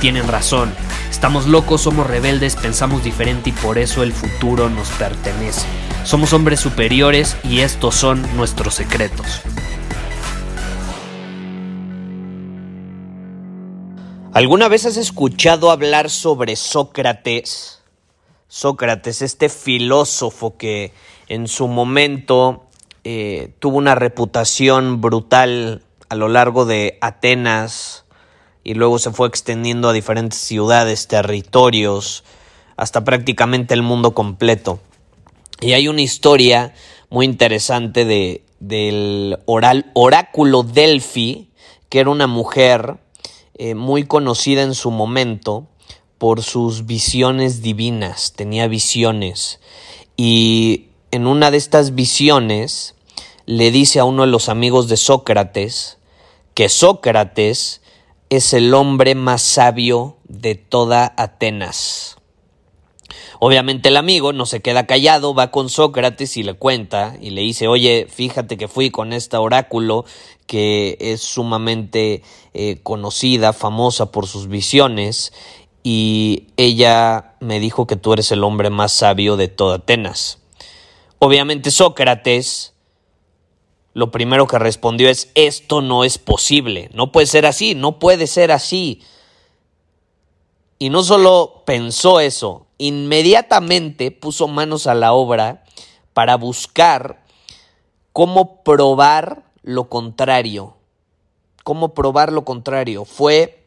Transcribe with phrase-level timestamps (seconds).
[0.00, 0.72] tienen razón.
[1.10, 5.66] Estamos locos, somos rebeldes, pensamos diferente y por eso el futuro nos pertenece.
[6.04, 9.42] Somos hombres superiores y estos son nuestros secretos.
[14.32, 17.82] ¿Alguna vez has escuchado hablar sobre Sócrates?
[18.48, 20.92] Sócrates, este filósofo que
[21.28, 22.64] en su momento
[23.04, 28.04] eh, tuvo una reputación brutal a lo largo de Atenas
[28.64, 32.24] y luego se fue extendiendo a diferentes ciudades, territorios,
[32.76, 34.80] hasta prácticamente el mundo completo.
[35.60, 36.74] Y hay una historia
[37.10, 41.50] muy interesante de, del oral, oráculo Delphi,
[41.88, 42.98] que era una mujer
[43.54, 45.66] eh, muy conocida en su momento,
[46.20, 49.58] por sus visiones divinas, tenía visiones.
[50.18, 52.94] Y en una de estas visiones
[53.46, 55.96] le dice a uno de los amigos de Sócrates
[56.52, 57.79] que Sócrates
[58.30, 62.16] es el hombre más sabio de toda Atenas.
[63.40, 67.40] Obviamente el amigo no se queda callado, va con Sócrates y le cuenta y le
[67.40, 70.04] dice, oye, fíjate que fui con esta oráculo
[70.46, 72.22] que es sumamente
[72.54, 75.32] eh, conocida, famosa por sus visiones,
[75.82, 80.38] y ella me dijo que tú eres el hombre más sabio de toda Atenas.
[81.18, 82.74] Obviamente Sócrates
[83.92, 88.26] lo primero que respondió es, esto no es posible, no puede ser así, no puede
[88.26, 89.02] ser así.
[90.78, 95.64] Y no solo pensó eso, inmediatamente puso manos a la obra
[96.14, 97.22] para buscar
[98.12, 100.76] cómo probar lo contrario.
[101.64, 103.04] ¿Cómo probar lo contrario?
[103.04, 103.66] Fue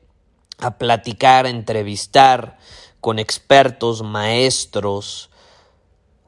[0.58, 2.58] a platicar, a entrevistar
[3.00, 5.30] con expertos, maestros,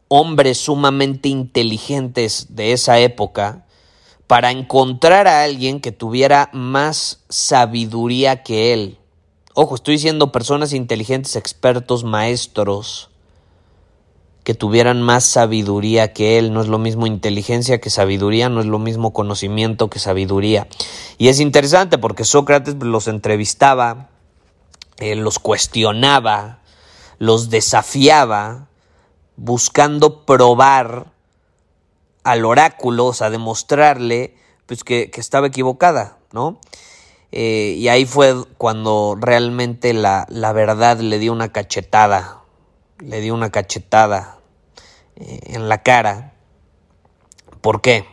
[0.07, 3.64] hombres sumamente inteligentes de esa época,
[4.27, 8.97] para encontrar a alguien que tuviera más sabiduría que él.
[9.53, 13.09] Ojo, estoy diciendo personas inteligentes, expertos, maestros,
[14.43, 16.53] que tuvieran más sabiduría que él.
[16.53, 20.67] No es lo mismo inteligencia que sabiduría, no es lo mismo conocimiento que sabiduría.
[21.17, 24.09] Y es interesante porque Sócrates los entrevistaba
[24.97, 26.59] eh, los cuestionaba,
[27.19, 28.69] los desafiaba,
[29.35, 31.11] buscando probar
[32.25, 36.59] al oráculo, o sea, demostrarle pues, que, estaba equivocada, ¿no?
[37.31, 42.43] Eh, y ahí fue cuando realmente la, la, verdad le dio una cachetada,
[42.99, 44.39] le dio una cachetada
[45.15, 46.33] eh, en la cara.
[47.61, 48.05] ¿Por qué?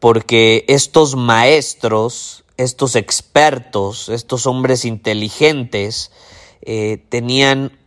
[0.00, 6.10] Porque estos maestros estos expertos, estos hombres inteligentes,
[6.62, 7.78] eh, tenían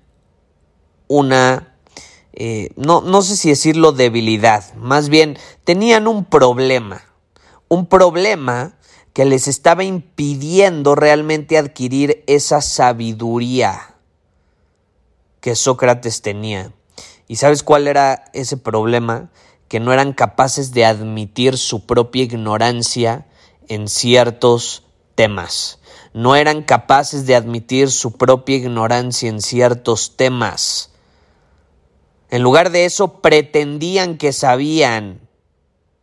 [1.07, 1.74] una,
[2.35, 7.01] eh, no, no sé si decirlo debilidad, más bien tenían un problema,
[7.67, 8.75] un problema
[9.13, 13.95] que les estaba impidiendo realmente adquirir esa sabiduría
[15.39, 16.73] que Sócrates tenía.
[17.27, 19.29] ¿Y sabes cuál era ese problema?
[19.69, 23.25] Que no eran capaces de admitir su propia ignorancia
[23.69, 24.83] en ciertos
[25.15, 25.79] temas.
[26.13, 30.91] No eran capaces de admitir su propia ignorancia en ciertos temas.
[32.35, 35.21] En lugar de eso, pretendían que sabían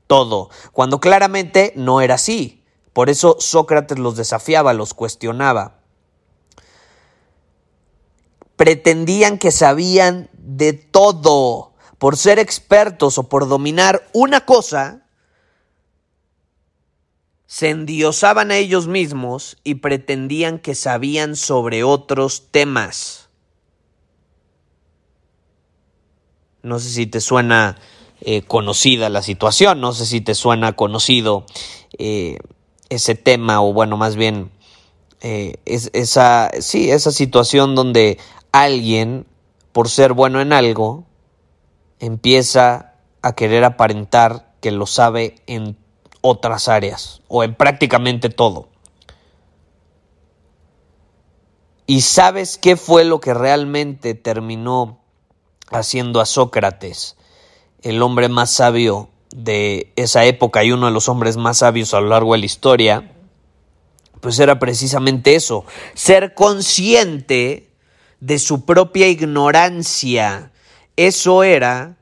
[0.07, 2.65] todo, cuando claramente no era así.
[2.95, 5.83] Por eso Sócrates los desafiaba, los cuestionaba.
[8.57, 11.75] Pretendían que sabían de todo.
[11.99, 15.03] Por ser expertos o por dominar una cosa,
[17.45, 23.22] se endiosaban a ellos mismos y pretendían que sabían sobre otros temas.
[26.63, 27.77] No sé si te suena
[28.21, 31.45] eh, conocida la situación, no sé si te suena conocido
[31.99, 32.39] eh,
[32.89, 34.53] ese tema o bueno, más bien
[35.23, 38.19] eh, es, esa, sí, esa situación donde
[38.53, 39.27] alguien,
[39.73, 41.05] por ser bueno en algo,
[41.99, 45.77] empieza a querer aparentar que lo sabe en
[46.21, 48.69] otras áreas o en prácticamente todo.
[51.87, 55.02] ¿Y sabes qué fue lo que realmente terminó
[55.71, 57.17] haciendo a Sócrates
[57.83, 62.01] el hombre más sabio de esa época y uno de los hombres más sabios a
[62.01, 63.13] lo largo de la historia,
[64.21, 65.65] pues era precisamente eso,
[65.95, 67.71] ser consciente
[68.21, 70.53] de su propia ignorancia.
[70.97, 71.97] Eso era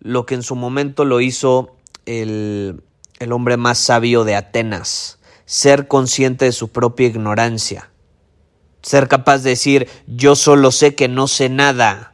[0.00, 1.76] lo que en su momento lo hizo
[2.06, 2.82] el,
[3.18, 7.90] el hombre más sabio de Atenas, ser consciente de su propia ignorancia,
[8.82, 12.12] ser capaz de decir yo solo sé que no sé nada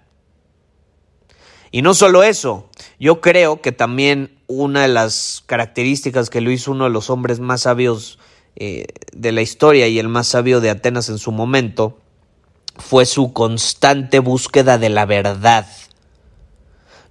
[1.70, 6.72] y no solo eso, yo creo que también una de las características que lo hizo
[6.72, 8.18] uno de los hombres más sabios
[8.56, 11.98] eh, de la historia y el más sabio de Atenas en su momento
[12.76, 15.66] fue su constante búsqueda de la verdad.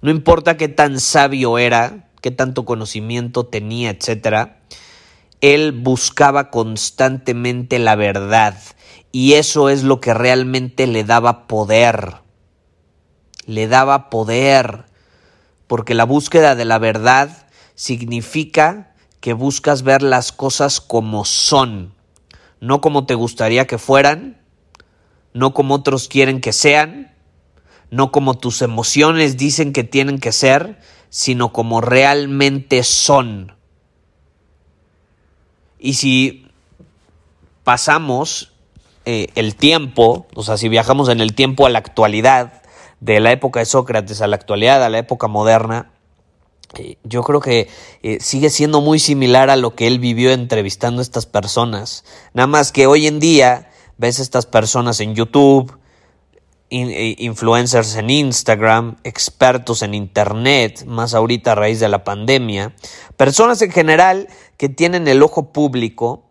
[0.00, 4.50] No importa qué tan sabio era, qué tanto conocimiento tenía, etc.,
[5.40, 8.58] él buscaba constantemente la verdad
[9.12, 12.28] y eso es lo que realmente le daba poder
[13.48, 14.84] le daba poder,
[15.66, 21.94] porque la búsqueda de la verdad significa que buscas ver las cosas como son,
[22.60, 24.38] no como te gustaría que fueran,
[25.32, 27.14] no como otros quieren que sean,
[27.90, 30.78] no como tus emociones dicen que tienen que ser,
[31.08, 33.56] sino como realmente son.
[35.78, 36.50] Y si
[37.64, 38.52] pasamos
[39.08, 42.58] eh, el tiempo, o sea, si viajamos en el tiempo a la actualidad,
[43.00, 45.90] de la época de Sócrates a la actualidad, a la época moderna,
[46.76, 47.68] eh, yo creo que
[48.02, 52.04] eh, sigue siendo muy similar a lo que él vivió entrevistando a estas personas.
[52.34, 55.78] Nada más que hoy en día ves a estas personas en YouTube,
[56.70, 62.74] eh, influencers en Instagram, expertos en Internet, más ahorita a raíz de la pandemia,
[63.16, 64.28] personas en general
[64.58, 66.24] que tienen el ojo público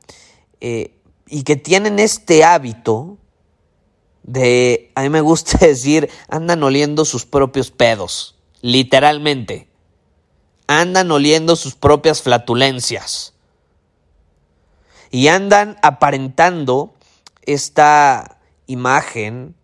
[1.27, 3.17] y que tienen este hábito
[4.23, 9.67] de, a mí me gusta decir, andan oliendo sus propios pedos, literalmente.
[10.67, 13.33] Andan oliendo sus propias flatulencias.
[15.09, 16.93] Y andan aparentando
[17.43, 19.55] esta imagen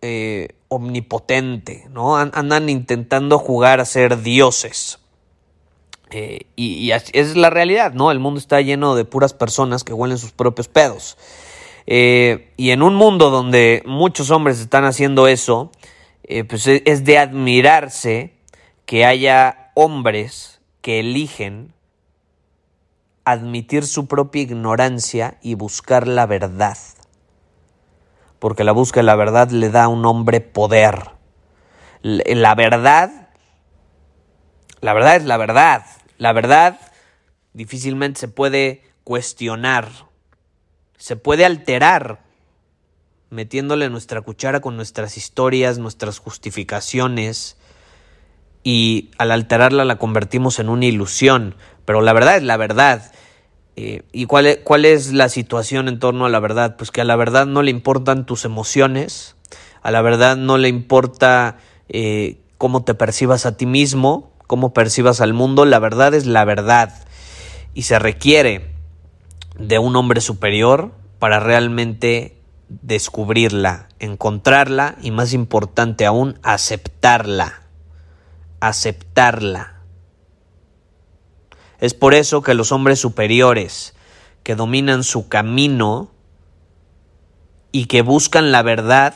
[0.00, 2.16] eh, omnipotente, ¿no?
[2.16, 5.00] Andan intentando jugar a ser dioses.
[6.10, 8.10] Eh, y, es la realidad, ¿no?
[8.10, 11.18] El mundo está lleno de puras personas que huelen sus propios pedos.
[11.86, 15.70] Eh, y en un mundo donde muchos hombres están haciendo eso,
[16.22, 18.34] eh, pues e, es de admirarse
[18.86, 21.72] que haya hombres que eligen
[23.24, 26.78] admitir su propia ignorancia y buscar la verdad.
[28.38, 31.10] Porque la búsqueda de la verdad le da a un hombre poder.
[32.02, 33.28] La verdad,
[34.80, 35.84] la verdad es la verdad.
[36.18, 36.78] La verdad
[37.54, 39.88] difícilmente se puede cuestionar
[40.98, 42.20] se puede alterar
[43.30, 47.56] metiéndole nuestra cuchara con nuestras historias, nuestras justificaciones,
[48.64, 51.54] y al alterarla la convertimos en una ilusión,
[51.84, 53.12] pero la verdad es la verdad.
[53.76, 56.76] Eh, ¿Y cuál es, cuál es la situación en torno a la verdad?
[56.76, 59.36] Pues que a la verdad no le importan tus emociones,
[59.82, 65.20] a la verdad no le importa eh, cómo te percibas a ti mismo, cómo percibas
[65.20, 66.92] al mundo, la verdad es la verdad.
[67.74, 68.74] Y se requiere
[69.56, 70.90] de un hombre superior
[71.20, 77.62] para realmente descubrirla, encontrarla y más importante aún, aceptarla.
[78.58, 79.82] Aceptarla.
[81.78, 83.94] Es por eso que los hombres superiores
[84.42, 86.10] que dominan su camino
[87.70, 89.14] y que buscan la verdad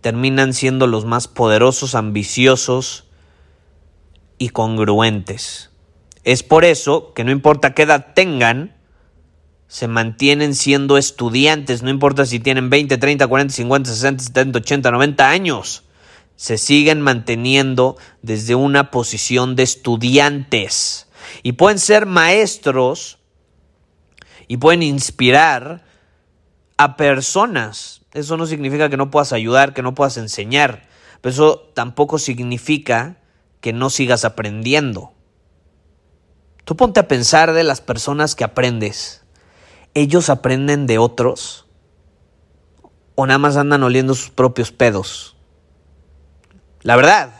[0.00, 3.03] terminan siendo los más poderosos, ambiciosos
[4.44, 5.70] y congruentes.
[6.22, 8.76] Es por eso que no importa qué edad tengan,
[9.68, 14.90] se mantienen siendo estudiantes, no importa si tienen 20, 30, 40, 50, 60, 70, 80,
[14.90, 15.84] 90 años,
[16.36, 21.08] se siguen manteniendo desde una posición de estudiantes
[21.42, 23.18] y pueden ser maestros
[24.46, 25.86] y pueden inspirar
[26.76, 28.02] a personas.
[28.12, 30.86] Eso no significa que no puedas ayudar, que no puedas enseñar,
[31.22, 33.23] pero eso tampoco significa
[33.64, 35.14] que no sigas aprendiendo.
[36.66, 39.24] Tú ponte a pensar de las personas que aprendes
[39.94, 41.64] ellos aprenden de otros
[43.14, 45.34] o nada más andan oliendo sus propios pedos.
[46.82, 47.30] La verdad,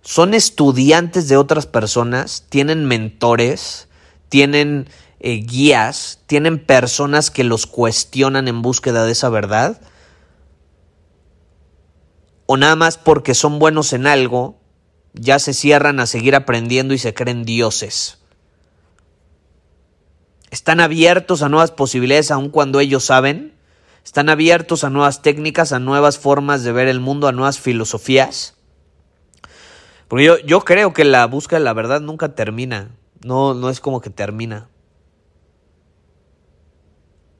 [0.00, 3.88] son estudiantes de otras personas, tienen mentores,
[4.30, 9.82] tienen eh, guías, tienen personas que los cuestionan en búsqueda de esa verdad.
[12.52, 14.58] O nada más porque son buenos en algo,
[15.12, 18.18] ya se cierran a seguir aprendiendo y se creen dioses.
[20.50, 23.54] Están abiertos a nuevas posibilidades aun cuando ellos saben.
[24.04, 28.56] ¿Están abiertos a nuevas técnicas, a nuevas formas de ver el mundo, a nuevas filosofías?
[30.08, 32.96] Porque yo, yo creo que la búsqueda de la verdad nunca termina.
[33.24, 34.66] No, no es como que termina.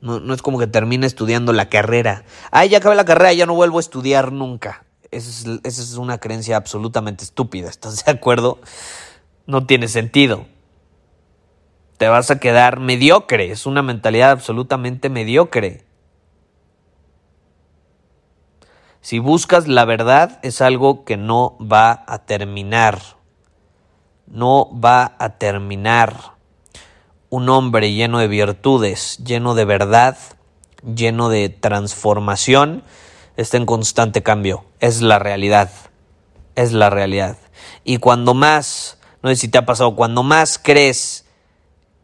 [0.00, 2.22] No, no es como que termine estudiando la carrera.
[2.52, 4.86] Ah, ya acabé la carrera, ya no vuelvo a estudiar nunca.
[5.10, 7.68] Esa es, una creencia absolutamente estúpida.
[7.68, 8.58] ¿Estás de acuerdo?
[9.46, 10.46] No tiene sentido.
[11.96, 13.50] Te vas a quedar mediocre.
[13.50, 15.84] Es una mentalidad absolutamente mediocre.
[19.00, 23.00] Si buscas la verdad es algo que no va a terminar.
[24.26, 26.34] No va a terminar
[27.30, 30.18] un hombre lleno de virtudes, lleno de verdad,
[30.84, 32.82] lleno de transformación,
[33.37, 34.64] está en constante cambio.
[34.80, 35.70] Es la realidad.
[36.54, 37.37] Es la realidad.
[37.84, 41.25] Y cuando más, no sé si te ha pasado, cuando más crees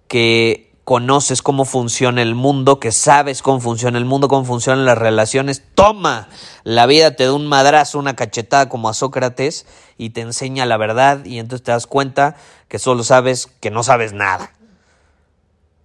[0.08, 4.96] que conoces cómo funciona el mundo, que sabes cómo funciona el mundo, cómo funcionan las
[4.96, 6.28] relaciones, toma,
[6.62, 9.66] la vida te da un madrazo, una cachetada como a Sócrates
[9.98, 12.36] y te enseña la verdad y entonces te das cuenta
[12.68, 14.52] que solo sabes que no sabes nada.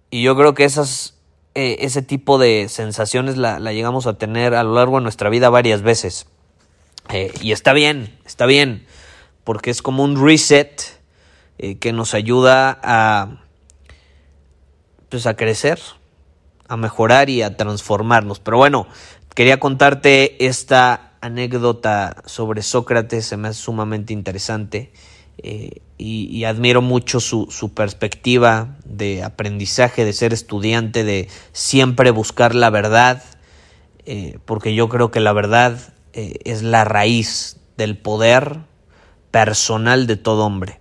[0.08, 1.14] Y yo creo que esas,
[1.54, 5.50] eh, ese tipo de sensaciones la, llegamos a tener a lo largo de nuestra vida
[5.50, 6.26] varias veces.
[7.10, 8.86] Eh, y está bien, está bien,
[9.44, 10.82] porque es como un reset
[11.58, 13.42] eh, que nos ayuda a,
[15.10, 15.78] pues a crecer,
[16.68, 18.40] a mejorar y a transformarnos.
[18.40, 18.86] Pero bueno,
[19.34, 24.90] quería contarte esta anécdota sobre Sócrates, se me hace sumamente interesante.
[26.02, 32.70] Y, admiro mucho su, su, perspectiva de aprendizaje, de ser estudiante, de siempre buscar la
[32.70, 33.22] verdad,
[34.04, 38.58] eh, porque yo creo que la verdad eh, es la raíz del poder
[39.30, 40.80] personal de todo hombre.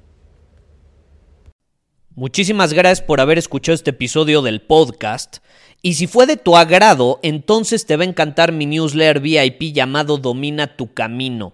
[2.15, 5.37] Muchísimas gracias por haber escuchado este episodio del podcast.
[5.81, 10.17] Y si fue de tu agrado, entonces te va a encantar mi newsletter VIP llamado
[10.17, 11.53] Domina tu Camino.